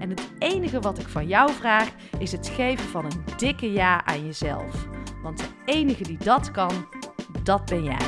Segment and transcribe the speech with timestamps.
[0.00, 1.88] En het enige wat ik van jou vraag
[2.18, 4.88] is het geven van een dikke ja aan jezelf.
[5.22, 6.86] Want de enige die dat kan,
[7.42, 7.98] dat ben jij.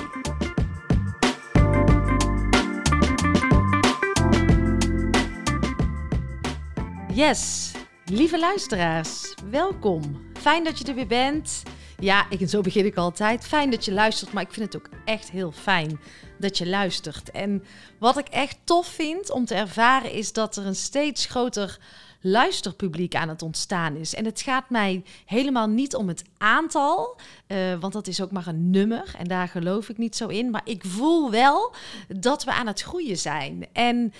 [7.14, 7.72] Yes,
[8.04, 10.30] lieve luisteraars, welkom.
[10.32, 11.62] Fijn dat je er weer bent.
[11.98, 13.46] Ja, ik, zo begin ik altijd.
[13.46, 16.00] Fijn dat je luistert, maar ik vind het ook echt heel fijn
[16.38, 17.30] dat je luistert.
[17.30, 17.64] En
[17.98, 21.78] wat ik echt tof vind om te ervaren is dat er een steeds groter
[22.22, 24.14] luisterpubliek aan het ontstaan is.
[24.14, 27.16] En het gaat mij helemaal niet om het aantal,
[27.48, 30.50] uh, want dat is ook maar een nummer en daar geloof ik niet zo in.
[30.50, 31.74] Maar ik voel wel
[32.08, 33.66] dat we aan het groeien zijn.
[33.72, 34.12] En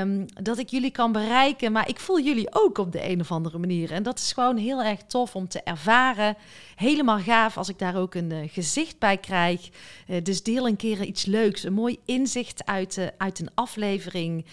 [0.00, 1.72] Um, dat ik jullie kan bereiken.
[1.72, 3.92] Maar ik voel jullie ook op de een of andere manier.
[3.92, 6.36] En dat is gewoon heel erg tof om te ervaren.
[6.74, 9.70] Helemaal gaaf als ik daar ook een uh, gezicht bij krijg.
[10.08, 11.62] Uh, dus deel een keer iets leuks.
[11.62, 14.44] Een mooi inzicht uit, uit een aflevering.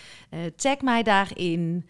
[0.56, 1.86] tag mij daarin.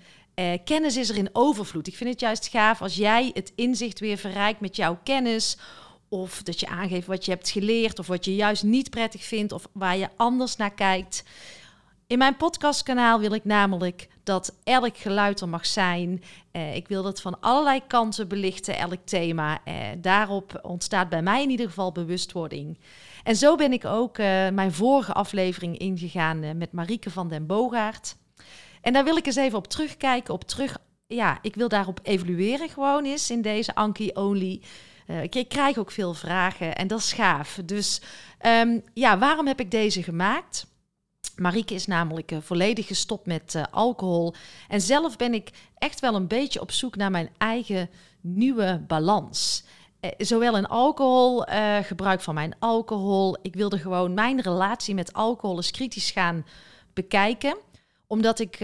[0.64, 1.88] Kennis is er in overvloed.
[1.88, 5.58] Ik vind het juist gaaf als jij het inzicht weer verrijkt met jouw kennis.
[6.10, 8.00] Of dat je aangeeft wat je hebt geleerd.
[8.00, 9.52] Of wat je juist niet prettig vindt.
[9.52, 11.24] Of waar je anders naar kijkt.
[12.08, 16.24] In mijn podcastkanaal wil ik namelijk dat elk geluid er mag zijn.
[16.52, 19.60] Eh, ik wil dat van allerlei kanten belichten, elk thema.
[19.64, 22.80] Eh, daarop ontstaat bij mij in ieder geval bewustwording.
[23.24, 24.18] En zo ben ik ook
[24.54, 28.16] mijn vorige aflevering ingegaan met Marieke van den Bogaert.
[28.82, 30.78] En daar wil ik eens even op terugkijken, op terug...
[31.08, 34.62] Ja, ik wil daarop evalueren gewoon eens in deze Anki Only.
[35.30, 37.60] ik krijg ook veel vragen en dat is gaaf.
[37.66, 38.02] Dus
[38.46, 40.66] um, ja, waarom heb ik deze gemaakt?
[41.36, 44.34] Marieke is namelijk uh, volledig gestopt met uh, alcohol.
[44.68, 47.90] En zelf ben ik echt wel een beetje op zoek naar mijn eigen
[48.22, 49.64] nieuwe balans.
[50.18, 51.46] Zowel in alcohol,
[51.82, 53.38] gebruik van mijn alcohol.
[53.42, 56.46] Ik wilde gewoon mijn relatie met alcohol eens kritisch gaan
[56.94, 57.58] bekijken.
[58.12, 58.58] Omdat ik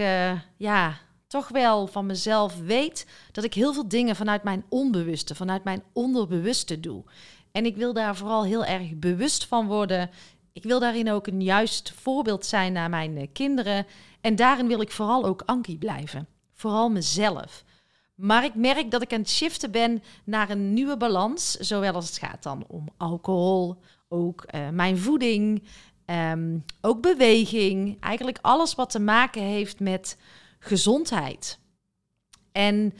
[0.56, 5.64] ja, toch wel van mezelf weet dat ik heel veel dingen vanuit mijn onbewuste, vanuit
[5.64, 7.04] mijn onderbewuste doe.
[7.52, 10.10] En ik wil daar vooral heel erg bewust van worden
[10.58, 13.86] ik wil daarin ook een juist voorbeeld zijn naar mijn eh, kinderen.
[14.20, 16.28] En daarin wil ik vooral ook Ankie blijven.
[16.52, 17.64] Vooral mezelf.
[18.14, 21.50] Maar ik merk dat ik aan het shiften ben naar een nieuwe balans.
[21.50, 23.76] Zowel als het gaat dan om alcohol,
[24.08, 25.62] ook uh, mijn voeding,
[26.10, 28.00] um, ook beweging.
[28.00, 30.18] Eigenlijk alles wat te maken heeft met
[30.58, 31.58] gezondheid.
[32.52, 32.94] En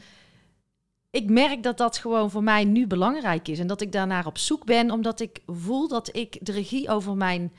[1.11, 4.37] ik merk dat dat gewoon voor mij nu belangrijk is en dat ik daarnaar op
[4.37, 7.53] zoek ben, omdat ik voel dat ik de regie over mijn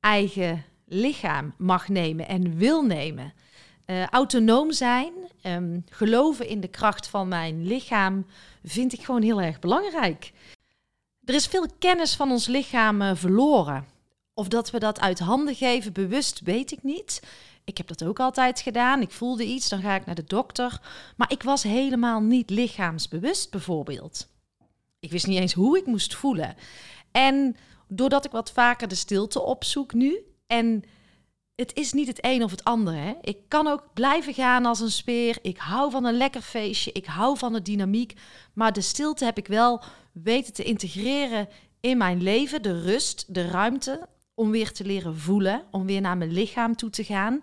[0.00, 3.32] eigen lichaam mag nemen en wil nemen.
[3.86, 5.12] Uh, autonoom zijn,
[5.42, 8.26] um, geloven in de kracht van mijn lichaam,
[8.64, 10.32] vind ik gewoon heel erg belangrijk.
[11.24, 13.86] Er is veel kennis van ons lichaam uh, verloren.
[14.38, 17.22] Of dat we dat uit handen geven, bewust, weet ik niet.
[17.64, 19.00] Ik heb dat ook altijd gedaan.
[19.00, 20.80] Ik voelde iets, dan ga ik naar de dokter.
[21.16, 24.28] Maar ik was helemaal niet lichaamsbewust, bijvoorbeeld.
[24.98, 26.56] Ik wist niet eens hoe ik moest voelen.
[27.10, 27.56] En
[27.88, 30.18] doordat ik wat vaker de stilte opzoek nu.
[30.46, 30.84] En
[31.54, 32.94] het is niet het een of het ander.
[32.94, 33.14] Hè?
[33.20, 35.38] Ik kan ook blijven gaan als een speer.
[35.42, 36.92] Ik hou van een lekker feestje.
[36.92, 38.14] Ik hou van de dynamiek.
[38.52, 41.48] Maar de stilte heb ik wel weten te integreren
[41.80, 42.62] in mijn leven.
[42.62, 46.90] De rust, de ruimte om weer te leren voelen, om weer naar mijn lichaam toe
[46.90, 47.42] te gaan.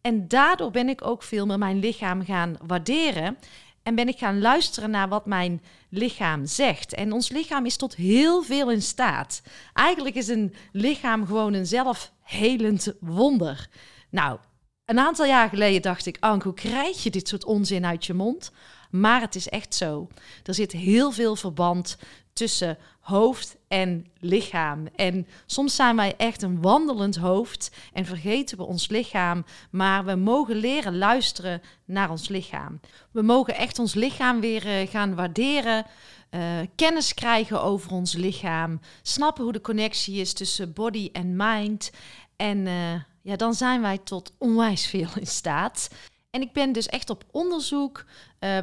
[0.00, 3.38] En daardoor ben ik ook veel meer mijn lichaam gaan waarderen.
[3.82, 6.94] En ben ik gaan luisteren naar wat mijn lichaam zegt.
[6.94, 9.42] En ons lichaam is tot heel veel in staat.
[9.72, 13.68] Eigenlijk is een lichaam gewoon een zelfhelend wonder.
[14.10, 14.38] Nou,
[14.84, 18.14] een aantal jaar geleden dacht ik, Anke, hoe krijg je dit soort onzin uit je
[18.14, 18.52] mond?
[18.90, 20.08] Maar het is echt zo.
[20.44, 21.98] Er zit heel veel verband
[22.36, 24.86] tussen hoofd en lichaam.
[24.96, 30.14] En soms zijn wij echt een wandelend hoofd en vergeten we ons lichaam, maar we
[30.14, 32.80] mogen leren luisteren naar ons lichaam.
[33.10, 35.84] We mogen echt ons lichaam weer eh, gaan waarderen,
[36.30, 36.40] uh,
[36.74, 41.90] kennis krijgen over ons lichaam, snappen hoe de connectie is tussen body en mind.
[42.36, 42.92] En uh,
[43.22, 45.88] ja, dan zijn wij tot onwijs veel in staat.
[46.30, 48.04] En ik ben dus echt op onderzoek.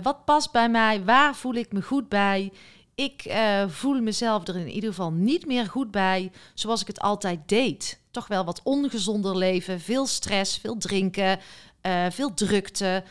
[0.01, 1.03] Wat past bij mij?
[1.03, 2.51] Waar voel ik me goed bij?
[2.95, 6.99] Ik uh, voel mezelf er in ieder geval niet meer goed bij zoals ik het
[6.99, 7.99] altijd deed.
[8.11, 11.39] Toch wel wat ongezonder leven, veel stress, veel drinken,
[11.81, 13.03] uh, veel drukte,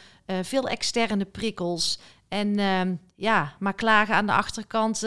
[0.43, 1.99] veel externe prikkels.
[2.29, 5.05] En ehm, ja, maar klagen aan de achterkant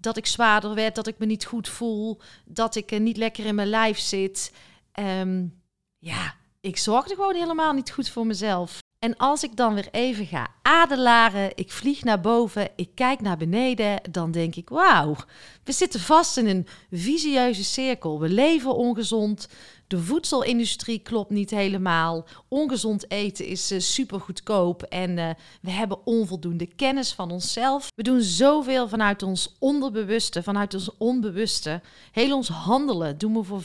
[0.00, 3.54] dat ik zwaarder werd, dat ik me niet goed voel, dat ik niet lekker in
[3.54, 4.52] mijn lijf zit.
[5.00, 5.60] Um,
[5.98, 8.78] ja, ik zorgde gewoon helemaal niet goed voor mezelf.
[8.98, 13.36] En als ik dan weer even ga adelaren, ik vlieg naar boven, ik kijk naar
[13.36, 15.16] beneden, dan denk ik: wauw,
[15.64, 18.20] we zitten vast in een visieuze cirkel.
[18.20, 19.48] We leven ongezond,
[19.88, 22.26] de voedselindustrie klopt niet helemaal.
[22.48, 25.30] Ongezond eten is uh, super goedkoop en uh,
[25.60, 27.90] we hebben onvoldoende kennis van onszelf.
[27.94, 31.80] We doen zoveel vanuit ons onderbewuste, vanuit ons onbewuste.
[32.12, 33.64] Heel ons handelen doen we voor 95%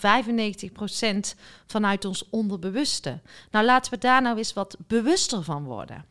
[1.66, 3.20] vanuit ons onderbewuste.
[3.52, 6.06] Nou, laten we daar nou eens wat bewuster van worden.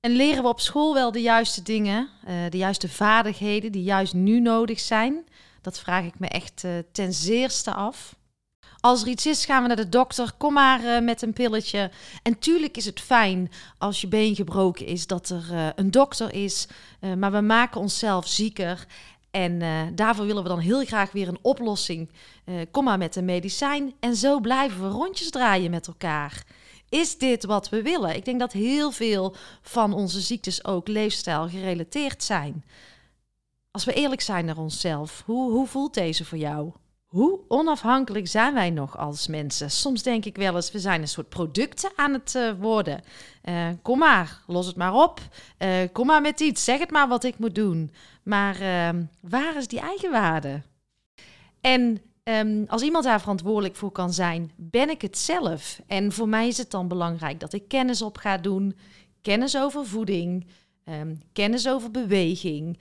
[0.00, 4.14] En leren we op school wel de juiste dingen, uh, de juiste vaardigheden die juist
[4.14, 5.24] nu nodig zijn?
[5.60, 8.16] Dat vraag ik me echt ten zeerste af.
[8.80, 10.32] Als er iets is, gaan we naar de dokter.
[10.36, 11.90] Kom maar uh, met een pilletje.
[12.22, 16.34] En tuurlijk is het fijn als je been gebroken is dat er uh, een dokter
[16.34, 16.68] is.
[17.00, 18.86] Uh, maar we maken onszelf zieker.
[19.30, 19.62] En
[19.94, 22.10] daarvoor willen we dan heel graag weer een oplossing.
[22.70, 23.94] kom maar met een medicijn.
[24.00, 26.44] En zo blijven we rondjes draaien met elkaar.
[26.88, 28.16] Is dit wat we willen?
[28.16, 32.64] Ik denk dat heel veel van onze ziektes ook leefstijl gerelateerd zijn.
[33.70, 36.72] Als we eerlijk zijn naar onszelf, hoe, hoe voelt deze voor jou?
[37.08, 39.70] Hoe onafhankelijk zijn wij nog als mensen?
[39.70, 43.02] Soms denk ik wel eens, we zijn een soort producten aan het uh, worden.
[43.44, 45.20] Uh, kom maar, los het maar op.
[45.58, 47.90] Uh, kom maar met iets, zeg het maar wat ik moet doen.
[48.22, 50.62] Maar ehm, waar is die eigenwaarde?
[51.60, 55.80] En um, als iemand daar verantwoordelijk voor kan zijn, ben ik het zelf.
[55.86, 58.76] En voor mij is het dan belangrijk dat ik kennis op ga doen.
[59.22, 60.46] Kennis over voeding,
[60.84, 62.78] um, kennis over beweging,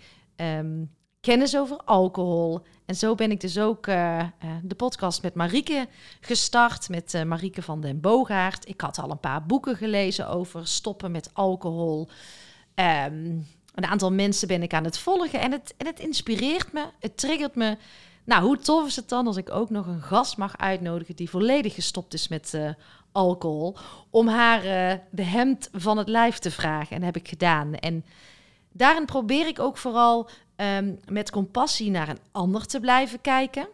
[1.21, 2.61] kennis over alcohol.
[2.85, 4.23] En zo ben ik dus ook uh,
[4.63, 5.87] de podcast met Marieke
[6.21, 8.67] gestart, met uh, Marieke van den Boogaard.
[8.67, 12.07] Ik had al een paar boeken gelezen over stoppen met alcohol.
[12.75, 16.85] Um, een aantal mensen ben ik aan het volgen en het, en het inspireert me,
[16.99, 17.77] het triggert me.
[18.23, 21.29] Nou, hoe tof is het dan als ik ook nog een gast mag uitnodigen die
[21.29, 22.59] volledig gestopt is met
[23.11, 23.77] alcohol,
[24.09, 24.61] om haar
[25.09, 26.95] de hemd van het lijf te vragen.
[26.95, 27.75] En dat heb ik gedaan.
[27.75, 28.05] En
[28.71, 33.67] daarin probeer ik ook vooral um, met compassie naar een ander te blijven kijken.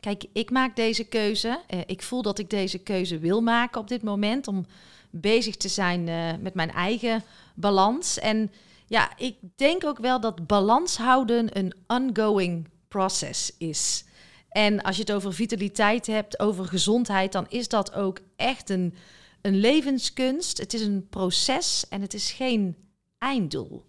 [0.00, 1.60] Kijk, ik maak deze keuze.
[1.74, 4.66] Uh, ik voel dat ik deze keuze wil maken op dit moment om
[5.10, 7.24] bezig te zijn uh, met mijn eigen
[7.54, 8.18] balans.
[8.18, 8.52] En
[8.86, 14.04] ja, ik denk ook wel dat balans houden een ongoing process is.
[14.48, 18.94] En als je het over vitaliteit hebt, over gezondheid, dan is dat ook echt een,
[19.40, 20.58] een levenskunst.
[20.58, 22.76] Het is een proces en het is geen
[23.18, 23.86] einddoel.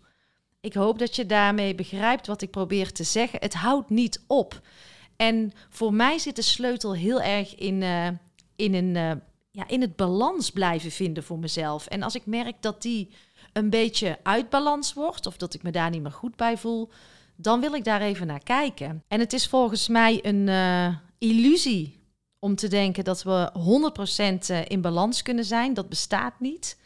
[0.62, 3.40] Ik hoop dat je daarmee begrijpt wat ik probeer te zeggen.
[3.42, 4.62] Het houdt niet op.
[5.16, 8.08] En voor mij zit de sleutel heel erg in, uh,
[8.56, 9.12] in, een, uh,
[9.52, 11.88] ja, in het balans blijven vinden voor mezelf.
[11.88, 13.14] En als ik merk dat die
[13.54, 16.90] een beetje uit balans wordt, of dat ik me daar niet meer goed bij voel,
[17.36, 19.04] dan wil ik daar even naar kijken.
[19.08, 22.00] En het is volgens mij een uh, illusie
[22.40, 23.52] om te denken dat we
[24.64, 25.74] 100% in balans kunnen zijn.
[25.74, 26.79] Dat bestaat niet.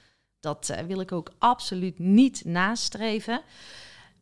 [0.43, 3.41] Dat uh, wil ik ook absoluut niet nastreven.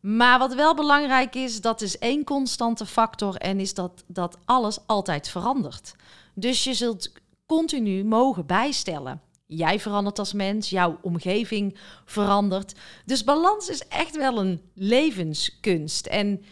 [0.00, 4.78] Maar wat wel belangrijk is, dat is één constante factor en is dat, dat alles
[4.86, 5.94] altijd verandert.
[6.34, 7.12] Dus je zult
[7.46, 9.20] continu mogen bijstellen.
[9.46, 12.74] Jij verandert als mens, jouw omgeving verandert.
[13.04, 16.06] Dus balans is echt wel een levenskunst.
[16.06, 16.44] En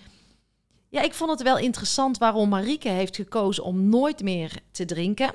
[0.88, 5.34] ja, ik vond het wel interessant waarom Marieke heeft gekozen om nooit meer te drinken.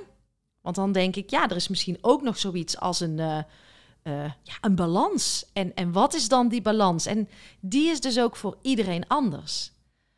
[0.61, 3.39] Want dan denk ik, ja, er is misschien ook nog zoiets als een, uh,
[4.43, 5.45] ja, een balans.
[5.53, 7.05] En, en wat is dan die balans?
[7.05, 9.71] En die is dus ook voor iedereen anders.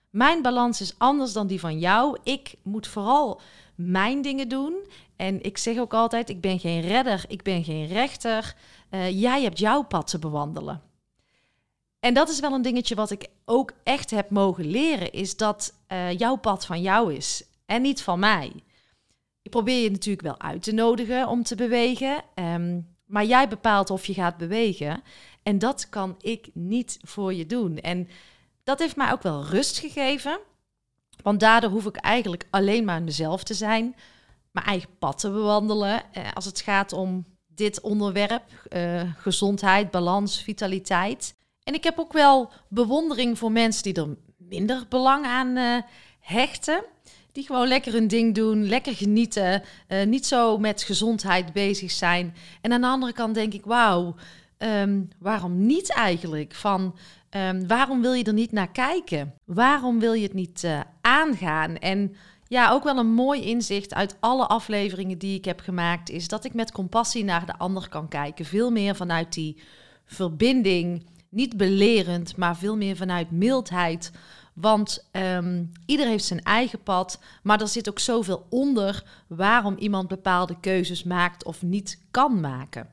[0.10, 2.17] Mijn balans is anders dan die van jou.
[2.24, 3.41] Ik moet vooral
[3.75, 4.74] mijn dingen doen.
[5.15, 8.56] En ik zeg ook altijd: ik ben geen redder, ik ben geen rechter.
[8.91, 10.82] Uh, jij hebt jouw pad te bewandelen.
[12.00, 15.74] En dat is wel een dingetje wat ik ook echt heb mogen leren: is dat
[15.88, 18.51] uh, jouw pad van jou is en niet van mij.
[19.41, 22.24] Ik probeer je natuurlijk wel uit te nodigen om te bewegen.
[22.36, 25.04] Um, maar jij bepaalt of je gaat bewegen.
[25.44, 27.78] En dat kan ik niet voor je doen.
[27.78, 28.08] En
[28.64, 30.40] dat heeft mij ook wel rust gegeven.
[31.24, 33.96] Want daardoor hoef ik eigenlijk alleen maar mezelf te zijn,
[34.52, 36.14] mijn eigen pad te bewandelen.
[36.14, 41.36] Eh, als het gaat om dit onderwerp, uh, gezondheid, balans, vitaliteit.
[41.64, 45.78] En ik heb ook wel bewondering voor mensen die er minder belang aan uh,
[46.20, 46.84] hechten.
[47.38, 52.36] Die gewoon lekker hun ding doen, lekker genieten, uh, niet zo met gezondheid bezig zijn.
[52.62, 54.15] En aan de andere kant denk ik, wauw,
[54.58, 56.53] um, waarom niet eigenlijk?
[56.53, 56.96] Van
[57.29, 59.34] um, waarom wil je er niet naar kijken?
[59.46, 61.77] Waarom wil je het niet uh, aangaan?
[61.77, 62.15] En
[62.48, 66.46] ja, ook wel een mooi inzicht uit alle afleveringen die ik heb gemaakt, is dat
[66.46, 68.46] ik met compassie naar de ander kan kijken.
[68.46, 69.58] Veel meer vanuit die
[70.06, 74.12] verbinding, niet belerend, maar veel meer vanuit mildheid.
[74.60, 80.08] Want um, ieder heeft zijn eigen pad, maar er zit ook zoveel onder waarom iemand
[80.08, 82.90] bepaalde keuzes maakt of niet kan maken.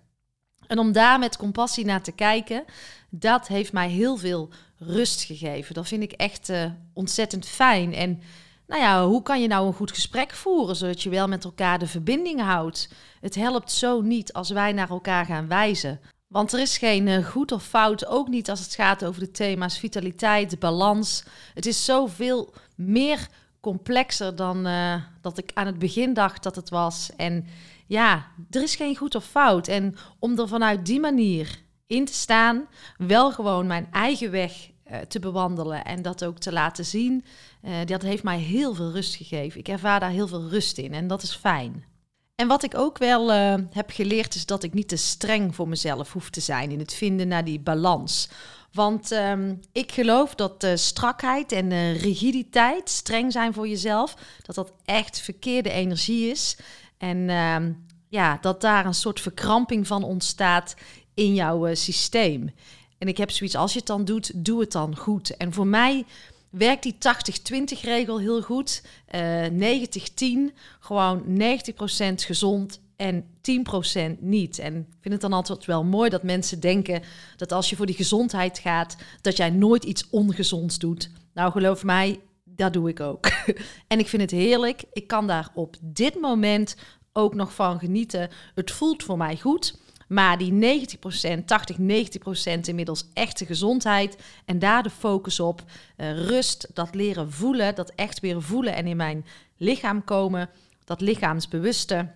[0.67, 2.65] En om daar met compassie naar te kijken,
[3.11, 5.75] dat heeft mij heel veel rust gegeven.
[5.75, 7.95] Dat vind ik echt uh, ontzettend fijn.
[7.95, 8.21] En
[8.67, 11.79] nou ja, hoe kan je nou een goed gesprek voeren zodat je wel met elkaar
[11.79, 12.89] de verbinding houdt?
[13.21, 16.01] Het helpt zo niet als wij naar elkaar gaan wijzen.
[16.35, 19.31] Want er is geen uh, goed of fout, ook niet als het gaat over de
[19.31, 21.25] thema's vitaliteit, balans.
[21.55, 23.29] Het is zoveel meer
[23.61, 27.11] complexer dan uh, dat ik aan het begin dacht dat het was.
[27.17, 27.47] En
[27.87, 29.69] ja, er is geen goed of fout.
[29.69, 34.99] En om er vanuit die manier in te staan, wel gewoon mijn eigen weg uh,
[34.99, 37.25] te bewandelen en dat ook te laten zien,
[37.85, 39.61] dat heeft mij heel veel rust gegeven.
[39.61, 41.94] Ik ervaar daar heel veel rust in en dat is fijn.
[42.35, 45.69] En wat ik ook wel uh, heb geleerd is dat ik niet te streng voor
[45.69, 48.29] mezelf hoef te zijn in het vinden naar die balans.
[48.73, 55.21] Want um, ik geloof dat strakheid en rigiditeit, streng zijn voor jezelf, dat dat echt
[55.21, 56.57] verkeerde energie is.
[56.99, 57.57] En uh,
[58.09, 60.75] ja, dat daar een soort verkramping van ontstaat
[61.15, 62.51] in jouw uh, systeem.
[62.99, 65.37] En ik heb zoiets, als je het dan doet, doe het dan goed.
[65.37, 66.05] En voor mij
[66.57, 66.97] werkt die
[67.79, 68.83] 80-20 regel heel goed.
[69.15, 69.47] Uh,
[70.51, 71.35] 90-10, gewoon 90%
[72.15, 74.59] gezond en 10% niet.
[74.59, 77.03] En ik vind het dan altijd wel mooi dat mensen denken
[77.37, 81.11] dat als je voor die gezondheid gaat, dat jij nooit iets ongezonds doet.
[81.35, 83.27] Nou, geloof mij, dat doe ik ook.
[83.89, 84.85] en ik vind het heerlijk.
[84.93, 86.77] Ik kan daar op dit moment
[87.13, 88.31] ook nog van genieten.
[88.55, 89.79] Het voelt voor mij goed.
[90.15, 90.81] Maar die
[91.41, 94.17] 90%, 80, 90% inmiddels echte gezondheid.
[94.45, 95.63] En daar de focus op.
[95.97, 100.51] Uh, rust, dat leren voelen, dat echt weer voelen en in mijn lichaam komen.
[100.85, 102.11] Dat lichaamsbewuste,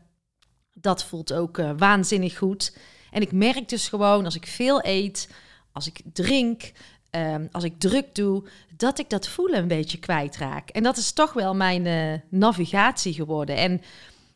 [0.73, 2.77] dat voelt ook uh, waanzinnig goed.
[3.11, 5.31] En ik merk dus gewoon als ik veel eet,
[5.73, 6.73] als ik drink,
[7.11, 8.45] um, als ik druk doe,
[8.77, 10.69] dat ik dat voelen een beetje kwijtraak.
[10.71, 13.57] En dat is toch wel mijn uh, navigatie geworden.
[13.57, 13.83] En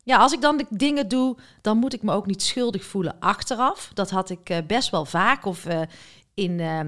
[0.04, 3.16] ja, als ik dan de dingen doe, dan moet ik me ook niet schuldig voelen
[3.20, 3.90] achteraf.
[3.94, 5.44] Dat had ik uh, best wel vaak.
[5.44, 5.80] Of uh,
[6.34, 6.80] in, uh,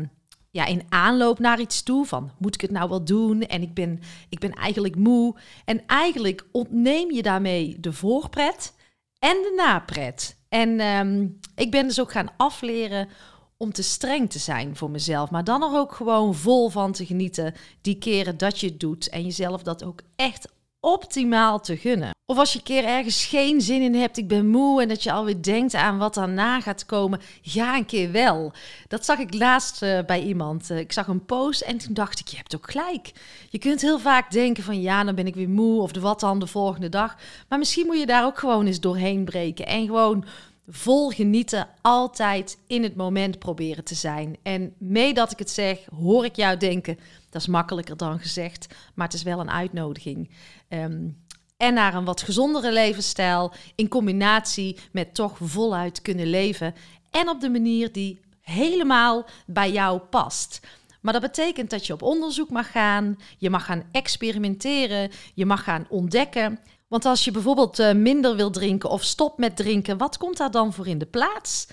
[0.50, 2.06] ja, in aanloop naar iets toe.
[2.06, 3.42] Van moet ik het nou wel doen?
[3.42, 5.35] En ik ben, ik ben eigenlijk moe.
[5.64, 8.75] En eigenlijk ontneem je daarmee de voorpret
[9.18, 10.37] en de napret.
[10.49, 13.09] En um, ik ben dus ook gaan afleren
[13.56, 15.30] om te streng te zijn voor mezelf.
[15.30, 17.54] Maar dan er ook gewoon vol van te genieten.
[17.80, 19.09] Die keren dat je het doet.
[19.09, 20.53] En jezelf dat ook echt
[20.85, 22.11] optimaal te gunnen.
[22.26, 25.03] Of als je een keer ergens geen zin in hebt, ik ben moe en dat
[25.03, 28.53] je alweer denkt aan wat daarna gaat komen, ga een keer wel.
[28.88, 30.71] Dat zag ik laatst uh, bij iemand.
[30.71, 33.12] Uh, ik zag een post en toen dacht ik, je hebt ook gelijk.
[33.50, 36.21] Je kunt heel vaak denken van ja, dan ben ik weer moe of de wat
[36.21, 37.17] dan de volgende dag.
[37.49, 40.25] Maar misschien moet je daar ook gewoon eens doorheen breken en gewoon
[40.69, 44.37] vol genieten, altijd in het moment proberen te zijn.
[44.43, 46.99] En mee dat ik het zeg, hoor ik jou denken,
[47.31, 50.31] dat is makkelijker dan gezegd, maar het is wel een uitnodiging.
[50.75, 51.23] Um,
[51.57, 56.75] en naar een wat gezondere levensstijl in combinatie met toch voluit kunnen leven
[57.11, 60.61] en op de manier die helemaal bij jou past.
[61.00, 65.64] Maar dat betekent dat je op onderzoek mag gaan, je mag gaan experimenteren, je mag
[65.64, 66.59] gaan ontdekken.
[66.88, 70.50] Want als je bijvoorbeeld uh, minder wil drinken of stopt met drinken, wat komt daar
[70.50, 71.66] dan voor in de plaats?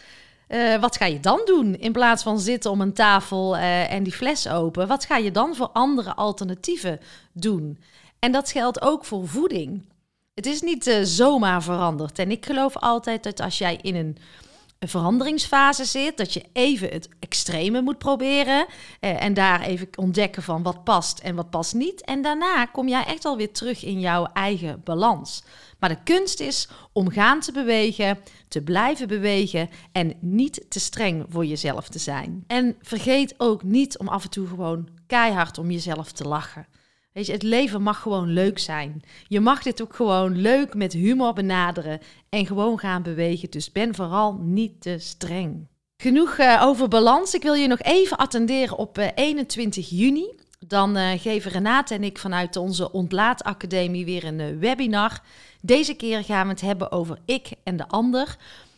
[0.48, 4.04] Uh, wat ga je dan doen in plaats van zitten om een tafel uh, en
[4.04, 4.88] die fles open?
[4.88, 7.00] Wat ga je dan voor andere alternatieven
[7.34, 7.80] doen?
[8.22, 9.86] En dat geldt ook voor voeding.
[10.34, 12.20] Het is niet uh, zomaar veranderd.
[12.20, 14.18] En ik geloof altijd dat als jij in een,
[14.88, 18.66] veranderingsfase zit, dat je even het extreme moet proberen.
[19.02, 22.06] Uh, en daar even ontdekken van wat past en wat past niet.
[22.06, 25.44] En daarna kom jij echt alweer terug in jouw eigen balans.
[25.80, 31.26] Maar de kunst is om gaan te bewegen, te blijven bewegen en niet te streng
[31.30, 32.44] voor jezelf te zijn.
[32.48, 36.68] En vergeet ook niet om af en toe gewoon keihard om jezelf te lachen.
[37.14, 39.02] Weet je, het leven mag gewoon leuk zijn.
[39.28, 42.00] Je mag dit ook gewoon leuk met humor benaderen
[42.30, 43.50] en gewoon gaan bewegen.
[43.50, 45.68] Dus ben vooral niet te streng.
[45.98, 47.34] Genoeg uh, over balans.
[47.34, 50.28] Ik wil je nog even attenderen op uh, eh, 21 juni.
[50.68, 55.22] dan uh, geven Renate en ik vanuit onze Ontlaatacademie weer een webinar.
[55.62, 58.38] Deze keer gaan we het hebben over ik en de ander.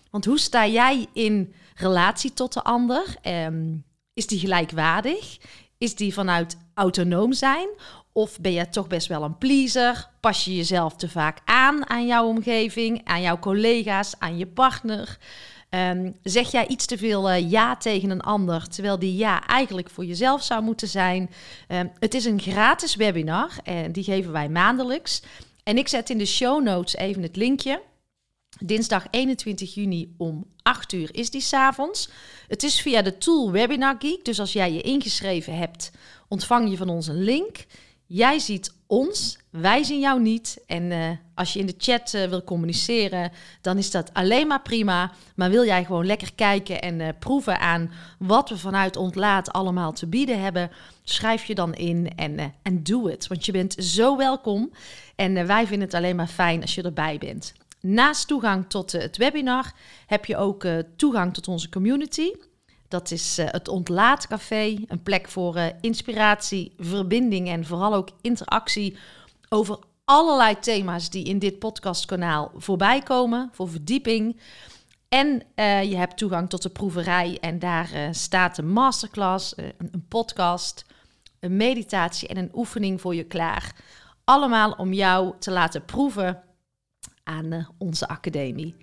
[0.10, 3.16] Want hoe sta jij in relatie tot de ander?
[3.28, 5.38] Um, is die gelijkwaardig?
[5.84, 7.68] Is die vanuit autonoom zijn?
[8.12, 10.10] Of ben je toch best wel een pleaser?
[10.20, 15.18] Pas je jezelf te vaak aan aan jouw omgeving, aan jouw collega's, aan je partner?
[15.70, 19.90] Um, zeg jij iets te veel uh, ja tegen een ander, terwijl die ja eigenlijk
[19.90, 21.30] voor jezelf zou moeten zijn?
[21.68, 25.22] Um, het is een gratis webinar en die geven wij maandelijks.
[25.63, 27.82] En ik zet in de show notes even het linkje.
[28.60, 32.10] Dinsdag 21 juni om 8 uur is die s'avonds.
[32.48, 34.25] Het is via de tool Webinar Geek.
[34.25, 35.91] Dus als jij je ingeschreven hebt,
[36.27, 37.65] ontvang je van ons een link.
[38.05, 40.63] Jij ziet ons, wij zien jou niet.
[40.67, 43.31] En uh, als je in de chat uh, wil communiceren,
[43.62, 45.12] dan is dat alleen maar prima.
[45.36, 49.93] Maar wil jij gewoon lekker kijken en uh, proeven aan wat we vanuit Ontlaat allemaal
[49.93, 50.72] te bieden hebben,
[51.03, 53.27] schrijf je dan in en, en doe het.
[53.27, 54.72] Want je bent zo welkom.
[55.15, 57.53] En wij vinden het alleen maar fijn als je erbij bent.
[57.88, 59.74] Naast toegang tot het webinar
[60.06, 62.32] heb je ook toegang tot onze community.
[62.88, 68.98] Dat is uh, het Ontlaatcafé, een plek voor inspiratie, verbinding en vooral ook interactie
[69.50, 74.40] over allerlei thema's die in dit podcastkanaal voorbij komen, voor verdieping.
[75.10, 75.44] En
[75.90, 80.86] je hebt toegang tot de proeverij en daar staat een masterclass, een podcast,
[81.40, 83.75] een meditatie en een oefening voor je klaar.
[84.24, 86.44] Allemaal om jou te laten proeven
[87.24, 88.75] aan onze academie.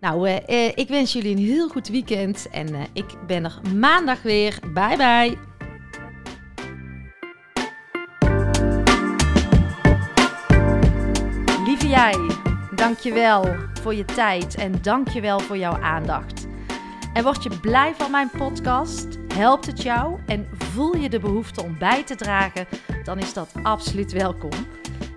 [0.00, 4.22] Nou, uh, uh, ik wens jullie een heel goed weekend en ik ben er maandag
[4.22, 4.58] weer.
[4.74, 5.36] Bye bye.
[11.64, 12.16] Lieve jij,
[12.74, 16.46] dankjewel voor je tijd en dankjewel voor jouw aandacht.
[17.12, 19.18] En word je blij van mijn podcast?
[19.34, 22.66] Helpt het jou en voel je de behoefte om bij te dragen?
[23.04, 24.50] Dan is dat absoluut welkom.